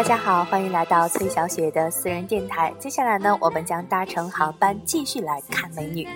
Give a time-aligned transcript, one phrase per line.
[0.00, 2.72] 大家好，欢迎来到崔小雪的私人电台。
[2.78, 6.08] 接下来呢，我们将搭乘航班继续来看美女。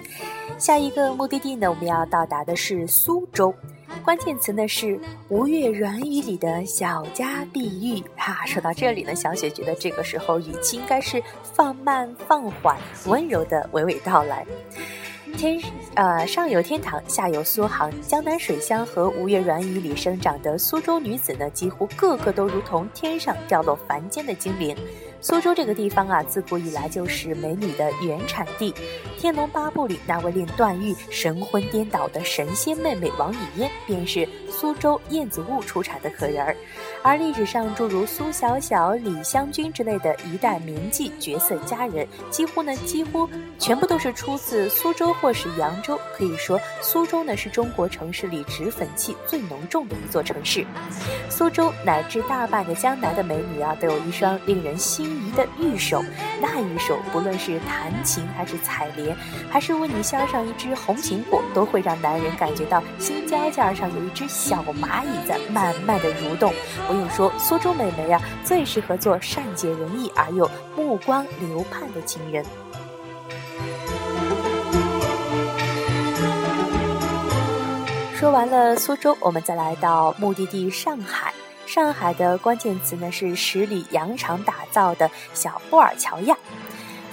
[0.56, 3.54] 下一个目的地呢，我们要到达的是苏州。
[4.02, 8.02] 关键词呢是“吴越软语”里的小家碧玉。
[8.16, 14.46] 哈，说到这里呢，小雪觉得这个时候语气应该是放慢、放缓、温柔的娓娓道来。
[15.36, 15.60] 天，
[15.94, 24.76] 呃，上有天堂，下有苏杭，江南水乡和吴越软语里生长的苏州女子呢，几乎个个都如同天上掉落凡间的精灵。
[25.20, 28.72] 苏州这个地方啊，自古以来就是美女的原产地。
[29.24, 36.54] 《天龙八部》里那位令段誉神魂颠倒的神仙妹妹王语嫣，便是苏州燕子坞出产的可人儿。
[37.02, 43.26] 而历史上诸如苏小小、李香君之类的一代名妓绝色佳人，几乎呢，几乎
[43.58, 45.98] 全部都是出自苏州或是扬州。
[46.14, 50.66] 可以说，苏州呢是中国城市里脂粉气最浓重的一座城市。
[51.30, 55.06] 苏州乃至大半个江南的美女啊，都有一双令人心。
[55.26, 56.04] 仪的玉手，
[56.42, 59.13] 那玉手不论是弹琴还是采莲，
[59.50, 66.52] 还是为你削上一只红苹果，都会让男人感觉到心尖尖上有一只小蚂蚁在慢慢的蠕动。
[66.86, 72.44] 不用说，苏州美眉啊，最适合做善解人意而又目光流盼的情人。
[78.16, 81.32] 说完了苏州，我们再来到目的地上海。
[81.66, 86.36] 上海的关键词呢是十里洋场打造的小布尔乔亚。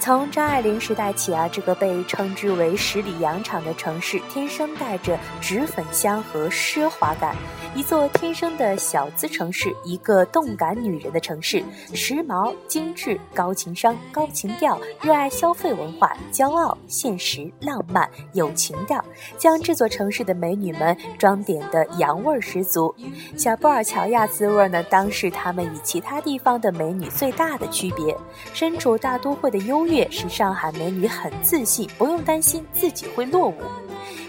[0.02, 7.36] 从张爱玲时代起啊，这个被称之为十里洋场的城市，天生带着脂粉香和奢华感。
[7.72, 11.62] 一座天生的小资城市，一个动感女人的城市，
[11.94, 19.02] 时髦、精致、高情商、高情调，热爱消费文化，骄傲、现实、浪漫、有情调，
[19.38, 22.92] 将这座城市的美女们装点的洋味十足。
[23.36, 28.16] 小布尔乔亚滋味呢，当是他们与其他地方的美女最大的区别。
[28.52, 33.54] 身处大都会的优越，是上海美女很自信，不用担心自己会落伍。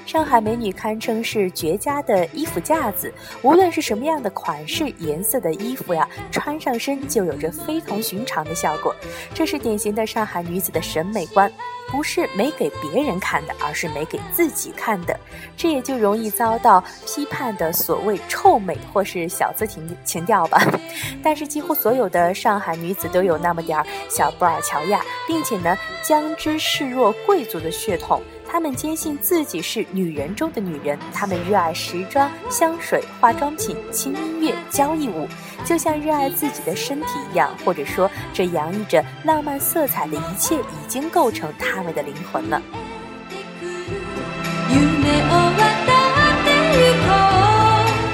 [0.06, 8.94] 上海美女堪称是绝佳的衣服架子，无论是什么样的款式、颜色的衣服呀，穿上身就有着非同寻常的效果。
[9.34, 11.52] 这是典型的上海女子的审美观，
[11.90, 15.18] 不是没给别人看的，而是没给自己看的。
[15.56, 20.62] 这也就容易遭到批判的所谓臭美或是小资情情调吧。
[21.24, 28.22] 但是几乎所有的上海女子都有那么点儿小布尔乔亚，并且呢，将之视若贵族的血统。
[28.54, 35.28] 她们坚信自己是女人中的女人，他们热爱时装、香水、化妆品、轻音乐、交谊舞，
[35.66, 37.50] 就像热爱自己的身体一样。
[37.66, 42.62] 或者说，这洋溢着浪漫色彩的一切，已经构成他们的灵魂了。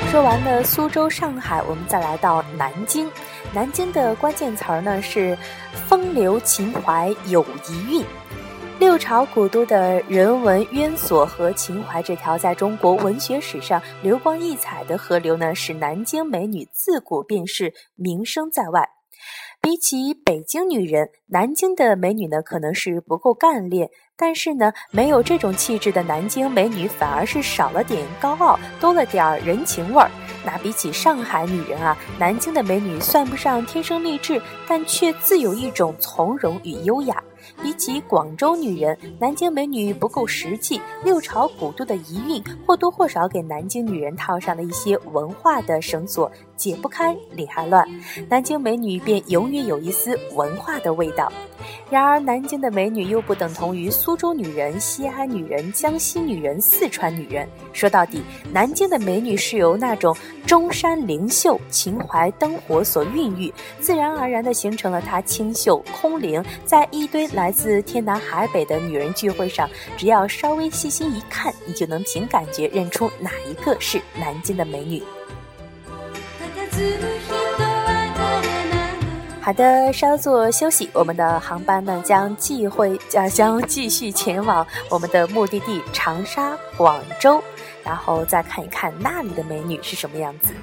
[0.09, 3.11] 说完了苏州、上海，我们再来到南京。
[3.51, 5.38] 南京的关键词儿呢是
[5.89, 8.06] 风流情怀有遗韵。
[8.79, 18.88] 六朝古都的人文渊索和情怀，这条在中国文学史上流光溢彩的河流呢，使南京美女自古便是名声在外。
[19.62, 30.09] 比起北京女人，南京的美女呢，可能是不够干练，但是呢，没有这种气质的南京美女，反而是少了点高傲，多了点人情味儿。
[30.44, 37.23] 那比起上海女人啊，南京的美女算不上天生丽质，但却自有一种从容与优雅。
[37.63, 40.79] 比起广州女人，南京美女不够实际。
[41.03, 47.88] 六朝古都的遗韵或多或少给南京女人套上了一些文化的绳索，解不开理还乱，
[48.29, 51.19] 南京美女便永远有一丝文化的味道。
[51.90, 57.47] 然而，南京的美女又不等同于苏州女人、西安女人、江西女人、四川女人。
[57.74, 58.22] 说到底，
[58.52, 60.16] 南京的美女是由那种
[60.46, 66.44] 中山灵秀、情怀灯火所孕育，自然而然地形成了她清秀空灵。
[66.63, 75.01] 在一堆来自天南海北的女人聚会上，只要稍微细心一看，你就能凭感觉认出哪一个是南京的美女。
[79.41, 87.41] 好的，稍作休息，我们的航班呢将继会将将继续前往我们的目的地长沙、广州，
[87.83, 90.53] 然后再看一看那里的美女是什么样子。